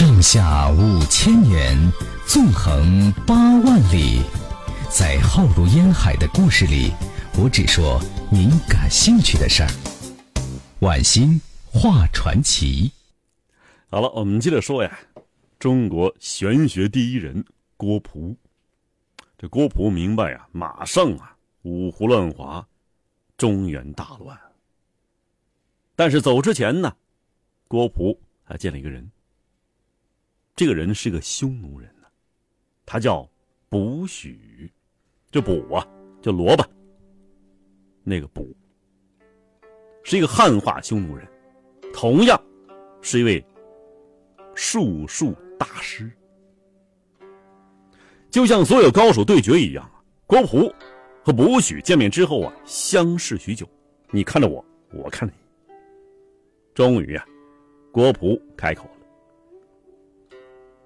[0.00, 1.76] 上下五千年，
[2.26, 4.22] 纵横八万里，
[4.90, 6.90] 在浩如烟海的故事里，
[7.38, 8.00] 我只说
[8.32, 9.68] 您感兴趣的事儿。
[10.80, 12.90] 晚星画传奇。
[13.90, 14.98] 好了，我们接着说呀，
[15.58, 17.44] 中国玄学第一人
[17.76, 18.34] 郭璞。
[19.36, 22.66] 这郭璞明白呀，马上啊，五胡乱华，
[23.36, 24.34] 中原大乱。
[25.94, 26.96] 但是走之前呢，
[27.68, 29.06] 郭璞还见了一个人。
[30.60, 32.06] 这个人是个匈奴人呢，
[32.84, 33.26] 他叫
[33.70, 34.70] 卜许，
[35.30, 35.88] 这卜啊
[36.20, 36.62] 叫萝卜，
[38.04, 38.46] 那个卜
[40.04, 41.26] 是一个汉化匈奴人，
[41.94, 42.38] 同样
[43.00, 43.42] 是一位
[44.54, 46.12] 术数大师。
[48.28, 50.70] 就像所有高手对决一样啊，郭璞
[51.24, 53.66] 和卜许见面之后啊，相视许久，
[54.10, 55.74] 你看着我，我看着你。
[56.74, 57.26] 终于啊，
[57.90, 58.99] 郭璞开口了。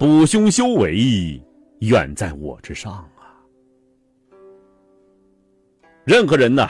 [0.00, 1.38] 卜兄修为
[1.80, 3.36] 远在我之上啊！
[6.06, 6.66] 任何人呢，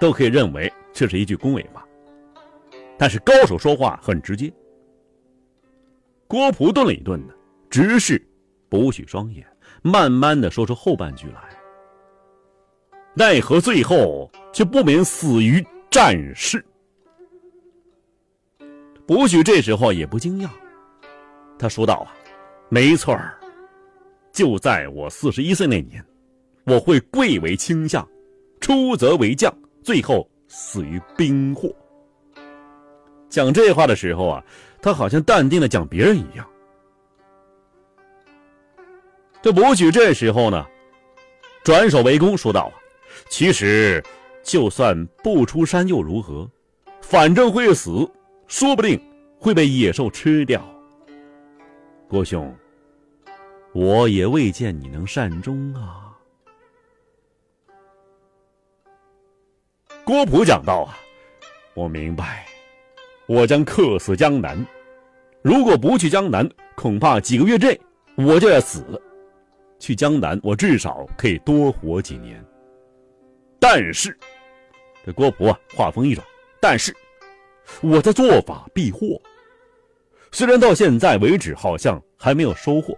[0.00, 1.86] 都可以认为这是一句恭维话，
[2.98, 4.50] 但是高手说话很直接。
[6.26, 7.34] 郭璞顿了一顿呢，
[7.68, 8.18] 直视
[8.70, 9.46] 卜许双眼，
[9.82, 11.54] 慢慢的说出后半句来。
[13.12, 16.64] 奈何最后却不免死于战事。
[19.06, 20.48] 卜许这时候也不惊讶，
[21.58, 22.16] 他说道啊。
[22.74, 23.38] 没错儿，
[24.32, 26.02] 就在我四十一岁那年，
[26.64, 28.08] 我会贵为卿相，
[28.62, 31.70] 出则为将，最后死于兵祸。
[33.28, 34.42] 讲这话的时候啊，
[34.80, 36.48] 他好像淡定的讲别人一样。
[39.42, 40.66] 这伯举这时候呢，
[41.62, 42.74] 转手为攻，说道：“啊，
[43.28, 44.02] 其实
[44.42, 46.50] 就算不出山又如何？
[47.02, 48.10] 反正会死，
[48.46, 48.98] 说不定
[49.38, 50.66] 会被野兽吃掉。”
[52.08, 52.50] 郭兄。
[53.72, 56.14] 我也未见你能善终啊！
[60.04, 60.98] 郭璞讲道啊，
[61.72, 62.44] 我明白，
[63.26, 64.66] 我将客死江南。
[65.40, 67.80] 如果不去江南，恐怕几个月内
[68.16, 69.00] 我就要死了。
[69.78, 72.44] 去江南，我至少可以多活几年。
[73.58, 74.16] 但是，
[75.06, 76.26] 这郭璞啊，话锋一转，
[76.60, 76.94] 但是
[77.80, 79.18] 我的做法避祸，
[80.30, 82.94] 虽然到现在为止好像还没有收获。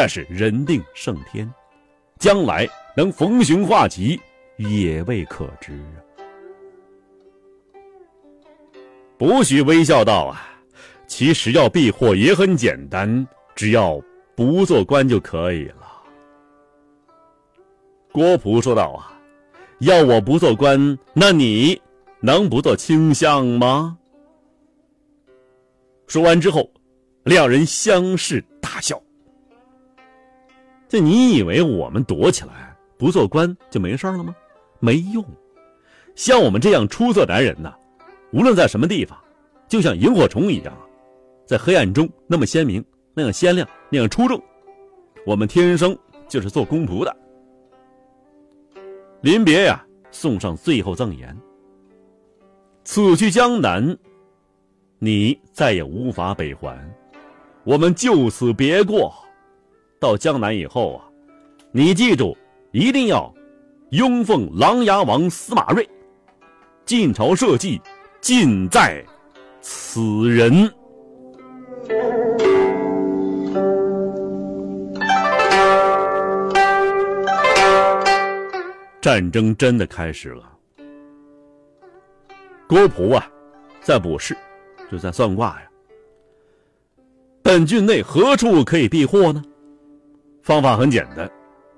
[0.00, 1.46] 但是人定胜天，
[2.18, 2.66] 将来
[2.96, 4.18] 能逢凶化吉
[4.56, 6.00] 也未可知啊！
[9.18, 10.58] 不许微笑道啊，
[11.06, 14.00] 其实要避祸也很简单，只要
[14.34, 16.02] 不做官就可以了。
[18.10, 19.20] 郭璞说道啊，
[19.80, 21.78] 要我不做官，那你
[22.20, 23.98] 能不做卿相吗？
[26.06, 26.72] 说完之后，
[27.24, 28.98] 两人相视大笑。
[30.90, 34.34] 这你以为我们躲起来不做官就没事了吗？
[34.80, 35.24] 没用，
[36.16, 37.72] 像我们这样出色男人呢，
[38.32, 39.16] 无论在什么地方，
[39.68, 40.76] 就像萤火虫一样，
[41.46, 42.84] 在黑暗中那么鲜明，
[43.14, 44.42] 那样鲜亮，那样出众。
[45.24, 45.96] 我们天生
[46.28, 47.16] 就是做公仆的。
[49.20, 51.36] 临别呀，送上最后赠言：
[52.82, 53.96] 此去江南，
[54.98, 56.76] 你再也无法北还，
[57.62, 59.14] 我们就此别过。
[60.00, 61.04] 到江南以后啊，
[61.72, 62.34] 你记住，
[62.72, 63.30] 一定要
[63.90, 65.86] 拥奉琅琊王司马睿，
[66.86, 67.78] 晋朝社稷
[68.18, 69.04] 尽在
[69.60, 70.00] 此
[70.30, 70.72] 人。
[79.02, 80.50] 战争真的开始了。
[82.66, 83.30] 郭璞啊，
[83.82, 84.34] 在卜筮，
[84.90, 85.68] 就在算卦呀。
[87.42, 89.42] 本郡内何处可以避祸呢？
[90.50, 91.30] 方法很简单，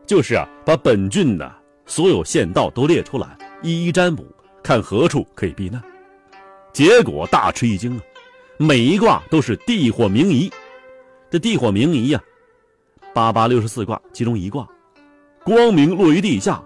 [0.07, 4.25] 就是啊，把本郡的所有县道都列出来，一一占卜，
[4.63, 5.79] 看何处可以避难。
[6.73, 8.03] 结果大吃一惊啊，
[8.57, 10.51] 每一卦都是地火明夷。
[11.31, 12.23] 这地火明夷呀，
[13.13, 14.67] 八八六十四卦其中一卦，
[15.45, 16.65] 光明落于地下，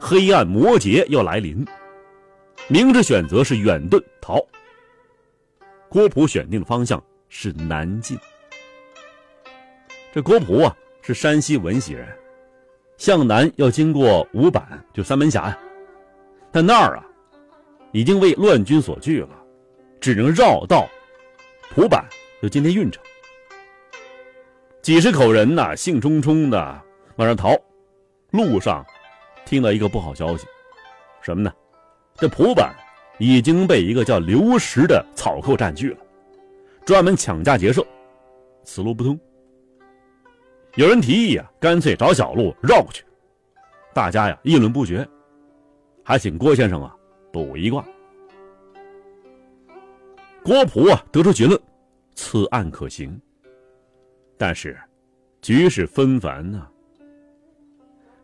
[0.00, 1.64] 黑暗摩羯要来临。
[2.66, 4.44] 明智选择是远遁逃。
[5.88, 8.18] 郭璞选定的方向是南进。
[10.12, 10.76] 这郭璞啊。
[11.06, 12.08] 是山西闻喜人，
[12.96, 15.58] 向南要经过五坂，就三门峡呀。
[16.50, 17.04] 但那儿啊，
[17.92, 19.28] 已经为乱军所据了，
[20.00, 20.88] 只能绕道
[21.74, 22.02] 蒲坂，
[22.40, 23.04] 就今天运城。
[24.80, 26.82] 几十口人呐，兴冲冲的
[27.16, 27.54] 往上逃。
[28.30, 28.82] 路上
[29.44, 30.46] 听到一个不好消息，
[31.20, 31.52] 什么呢？
[32.14, 32.74] 这蒲坂
[33.18, 35.98] 已经被一个叫刘石的草寇占据了，
[36.86, 37.86] 专门抢家劫舍。
[38.64, 39.20] 此路不通。
[40.76, 43.04] 有人提议啊，干脆找小路绕过去。
[43.92, 45.08] 大家呀议论不绝，
[46.02, 46.94] 还请郭先生啊
[47.32, 47.84] 卜一卦。
[50.42, 51.60] 郭璞啊得出结论，
[52.16, 53.16] 此案可行。
[54.36, 54.76] 但是，
[55.40, 56.66] 局势纷繁呐，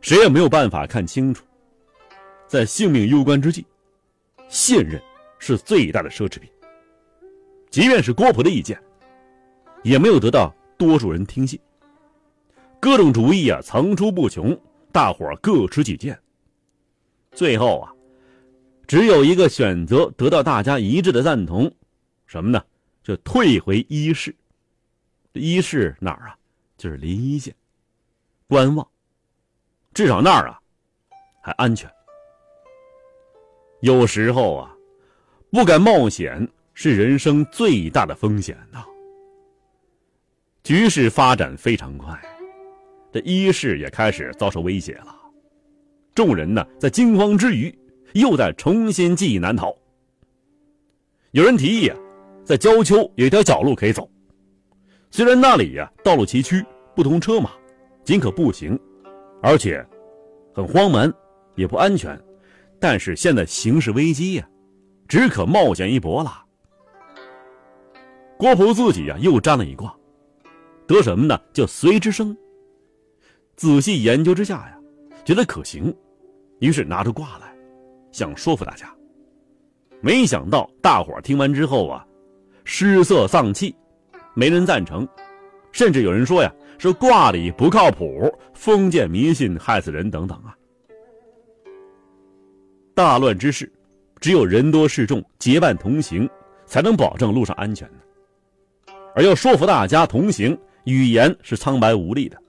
[0.00, 1.44] 谁也没有办法看清楚。
[2.48, 3.64] 在性命攸关之际，
[4.48, 5.00] 信任
[5.38, 6.50] 是最大的奢侈品。
[7.70, 8.76] 即便是郭璞的意见，
[9.84, 11.58] 也没有得到多数人听信。
[12.80, 14.58] 各种主意啊层出不穷，
[14.90, 16.18] 大伙各持己见。
[17.32, 17.92] 最后啊，
[18.86, 21.70] 只有一个选择得到大家一致的赞同，
[22.26, 22.64] 什么呢？
[23.02, 24.34] 就退回一市。
[25.32, 26.36] 一市哪儿啊？
[26.76, 27.54] 就是临沂县，
[28.48, 28.86] 观望，
[29.92, 30.58] 至少那儿啊
[31.42, 31.88] 还安全。
[33.80, 34.74] 有时候啊，
[35.50, 38.84] 不敢冒险是人生最大的风险呐。
[40.62, 42.20] 局势发展非常快，
[43.12, 45.16] 这一世也开始遭受威胁了。
[46.14, 47.76] 众人呢，在惊慌之余，
[48.14, 49.74] 又在重新记忆难逃。
[51.32, 51.96] 有人提议啊，
[52.44, 54.10] 在郊丘有一条小路可以走，
[55.10, 56.64] 虽然那里呀道路崎岖，
[56.94, 57.50] 不通车马，
[58.04, 58.78] 仅可步行，
[59.40, 59.84] 而且
[60.54, 61.12] 很荒蛮，
[61.54, 62.20] 也不安全。
[62.78, 64.48] 但是现在形势危机呀，
[65.06, 66.44] 只可冒险一搏了。
[68.36, 69.94] 郭璞自己呀又占了一卦，
[70.86, 71.38] 得什么呢？
[71.52, 72.36] 叫随之生。
[73.60, 74.78] 仔细研究之下呀，
[75.22, 75.94] 觉得可行，
[76.60, 77.54] 于是拿出卦来，
[78.10, 78.90] 想说服大家。
[80.00, 82.02] 没想到大伙听完之后啊，
[82.64, 83.76] 失色丧气，
[84.32, 85.06] 没人赞成，
[85.72, 90.56] 甚至有人说呀，说卦里不靠谱，封建迷信，害死人等等啊。
[92.94, 93.70] 大乱之势，
[94.20, 96.26] 只有人多势众结伴同行，
[96.64, 98.94] 才能保证路上安全呢。
[99.14, 102.42] 而要说服大家同行，语言是苍白无力的。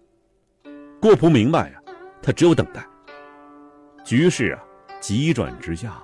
[1.01, 1.81] 郭璞明白呀，
[2.21, 2.85] 他只有等待。
[4.05, 4.63] 局势啊
[4.99, 6.01] 急转直下，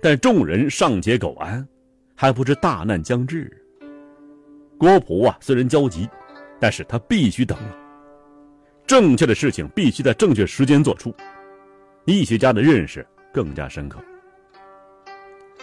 [0.00, 1.66] 但众人尚且苟安，
[2.14, 3.50] 还不知大难将至。
[4.78, 6.08] 郭璞啊虽然焦急，
[6.58, 7.56] 但是他必须等。
[8.86, 11.14] 正确的事情必须在正确时间做出。
[12.06, 13.06] 医学家的认识。
[13.32, 13.98] 更加深刻。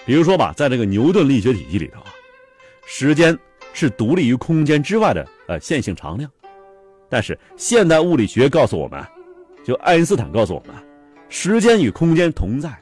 [0.05, 2.13] 比如说吧，在这个牛顿力学体系里头啊，
[2.85, 3.35] 时间
[3.73, 6.29] 是独立于空间之外的呃线性常量，
[7.13, 8.99] 但是现代物理学告诉我们，
[9.63, 10.75] 就爱因斯坦告诉我们，
[11.29, 12.75] 时间与空间同在，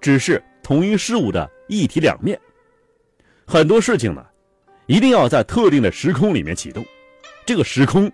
[0.00, 2.36] 只是同一事物的一体两面。
[3.46, 4.26] 很多事情呢，
[4.86, 6.84] 一定要在特定的时空里面启动，
[7.46, 8.10] 这个时空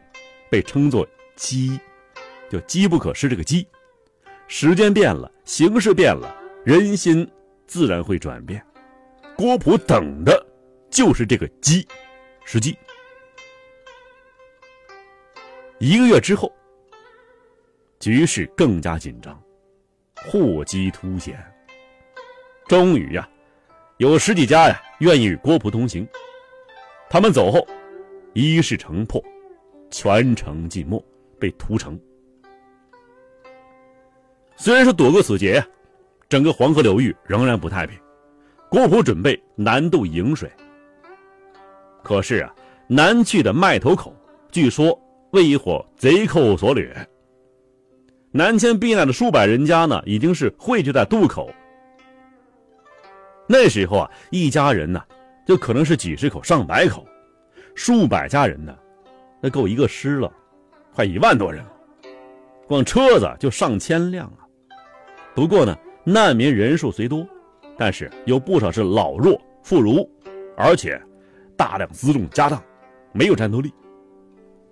[0.50, 1.81] 被称作机，
[2.50, 3.67] 就机不可失这个机。
[4.47, 6.37] 时间变了，形势变了，
[6.67, 7.27] 人心
[7.67, 8.62] 自然会转变。
[9.38, 10.47] 郭璞等的
[10.91, 11.88] 就是这个机，
[12.44, 12.77] 时机。
[15.84, 16.50] 一个月之后，
[18.00, 19.38] 局势更加紧张，
[20.14, 21.38] 祸机凸显。
[22.66, 23.28] 终于呀，
[23.98, 26.08] 有十几家呀愿意与郭璞同行。
[27.10, 27.66] 他们走后，
[28.32, 29.22] 一是城破，
[29.90, 31.04] 全城尽没，
[31.38, 32.00] 被屠城。
[34.56, 35.62] 虽然是躲过此劫，
[36.31, 38.00] 整个黄河流域仍然不太平。
[38.70, 40.50] 郭璞准备南渡颍水，
[42.02, 42.54] 可是啊，
[42.88, 44.17] 南去的麦头口
[44.50, 44.98] 据说
[45.34, 46.94] 为一伙贼寇所掠。
[48.31, 51.53] 南迁避难的数百人家呢，已经是汇聚在渡口。
[53.48, 55.03] 那时候啊，一家人呢，
[55.44, 57.05] 就可能是几十口、上百口，
[57.74, 58.79] 数百家人呢，
[59.41, 60.32] 那够一个师了，
[60.94, 61.72] 快一万多人了，
[62.69, 64.46] 光车子就上千辆啊。
[65.34, 67.26] 不过呢，难民人数虽多，
[67.76, 70.08] 但是有不少是老弱妇孺，
[70.56, 71.00] 而且
[71.56, 72.62] 大量辎重家当，
[73.12, 73.72] 没有战斗力。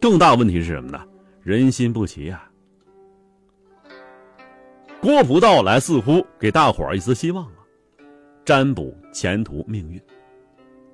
[0.03, 1.01] 更大问题是什么呢？
[1.45, 2.51] 人心不齐啊！
[5.01, 7.63] 郭璞到来似乎给大伙儿一丝希望啊，
[8.45, 10.03] 占卜前途命运。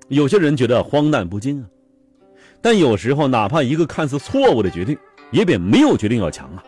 [0.08, 1.66] 有些人觉得荒诞不经啊，
[2.60, 4.94] 但有时候哪怕一个看似错误的决定，
[5.30, 6.62] 也比没有决定要强啊。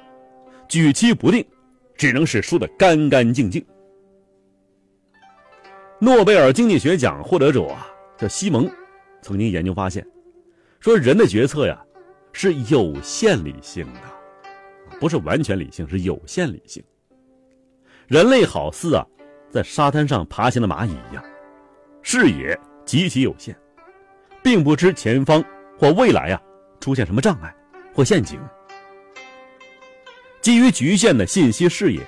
[0.66, 1.44] 举棋不定。
[1.94, 3.62] 只能是输得干干净净。
[5.99, 8.66] 诺贝尔经济学奖获得者啊，叫西蒙，
[9.20, 10.06] 曾经研究发现，
[10.78, 11.78] 说人的决策呀
[12.33, 14.01] 是有限理性的，
[14.99, 16.83] 不是完全理性，是有限理性。
[18.07, 19.07] 人类好似啊
[19.51, 21.25] 在沙滩上爬行的蚂蚁一样，
[22.03, 23.57] 视野极其有限，
[24.43, 25.45] 并不知前方
[25.79, 26.41] 或未来呀
[26.81, 27.55] 出现什么障碍
[27.95, 28.41] 或陷阱。
[30.41, 32.01] 基于局限的信息视野、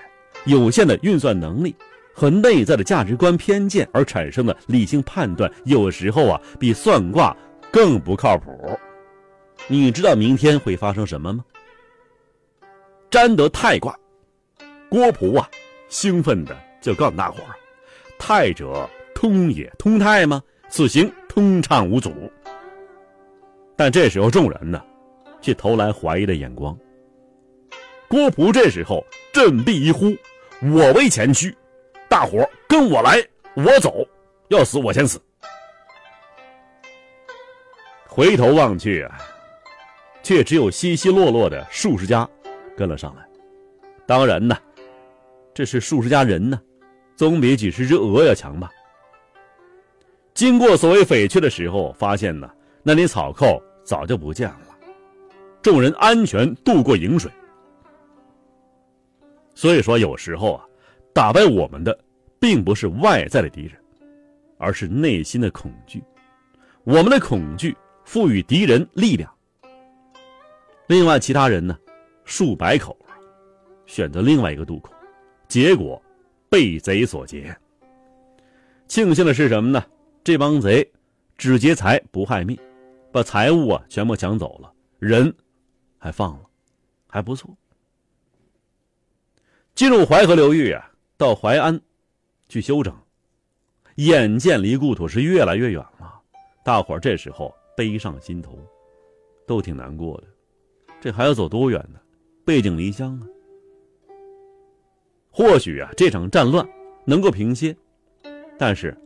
[0.47, 1.77] 有限的运算能力
[2.15, 7.37] 和内在的价值观偏见而产生的理性判断，有时候啊比算卦
[7.71, 8.51] 更不靠谱。
[9.69, 11.45] 你知道明天会发生什么吗？
[13.11, 13.97] 占得太卦，
[14.89, 15.49] 郭璞啊，
[15.89, 17.55] 兴奋的就告诉大伙儿
[18.19, 20.43] ：“太者通也，通泰吗？
[20.69, 22.13] 此行通畅无阻。”
[23.77, 24.83] 但这时候众人呢，
[25.41, 26.77] 却投来怀疑的眼光。
[28.09, 30.15] 郭璞这时候振臂一呼
[30.73, 31.57] ：“我为前驱，
[32.09, 33.23] 大伙儿跟我来，
[33.55, 34.07] 我走，
[34.49, 35.21] 要死我先死。”
[38.07, 39.19] 回头望去啊，
[40.23, 42.29] 却只有稀稀落落的数十家
[42.77, 43.27] 跟了上来。
[44.07, 44.57] 当然呢，
[45.53, 46.61] 这是数十家人呢，
[47.17, 48.71] 总比几十只鹅要强吧。
[50.35, 52.51] 经过所谓匪区的时候，发现呢，
[52.83, 54.77] 那里草寇早就不见了，
[55.61, 57.31] 众人安全渡过颍水。
[59.55, 60.65] 所以说，有时候啊，
[61.13, 61.99] 打败我们的，
[62.39, 63.73] 并不是外在的敌人，
[64.59, 66.03] 而是内心的恐惧。
[66.85, 67.77] 我们的恐惧。
[68.05, 69.33] 赋予敌人力量。
[70.87, 71.79] 另外，其他人呢，
[72.25, 72.97] 数百口，
[73.87, 74.93] 选择另外一个渡口，
[75.49, 76.01] 结果
[76.51, 77.57] 被贼所劫。
[78.89, 79.85] 庆幸的是什么呢？
[80.25, 80.87] 这帮贼
[81.37, 82.59] 只劫财不害命，
[83.11, 85.35] 把财物啊全部抢走了，人
[85.99, 86.45] 还放了，
[87.07, 87.57] 还不错。
[89.75, 91.81] 进入淮河流域啊，到淮安
[92.49, 92.95] 去休整，
[93.97, 96.21] 眼见离故土是越来越远了，
[96.65, 97.55] 大伙这时候。
[97.75, 98.59] 悲上心头，
[99.47, 100.27] 都挺难过的。
[101.03, 101.99] 这还要走多远呢？
[102.45, 103.27] 背井离乡啊！
[105.33, 106.65] 或许啊，这场战乱
[107.05, 107.75] 能够平息，
[108.57, 108.97] 但是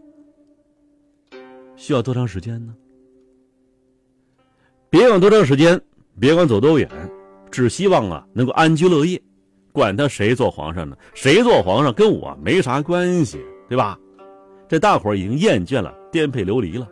[1.74, 2.76] 需要多长时间呢？
[4.90, 5.80] 别管多长时间，
[6.20, 6.86] 别管走多远，
[7.50, 9.18] 只希望啊能够安居乐业。
[9.72, 10.94] 管他谁做皇上呢？
[11.14, 13.98] 谁做皇上跟我没啥关系，对吧？
[14.68, 16.86] 这大伙儿已经厌倦了颠沛流离了。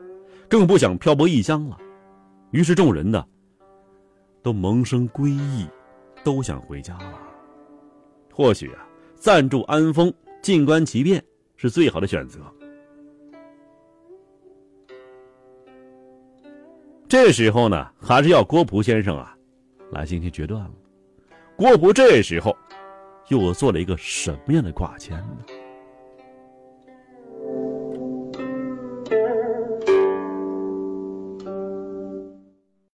[0.48, 1.76] 更不想漂泊异乡了，
[2.52, 3.22] 于是众人呢，
[4.44, 5.66] 都萌生归意，
[6.22, 7.18] 都想回家了。
[8.30, 8.86] 或许啊，
[9.16, 11.24] 暂住安丰，静观其变，
[11.56, 12.40] 是最好的选择。
[17.08, 19.34] 这时候呢，还是要郭璞先生啊，
[19.90, 20.72] 来进行决断了。
[21.56, 22.54] 郭璞这时候，
[23.28, 25.38] 又做了一个什么样的卦签呢？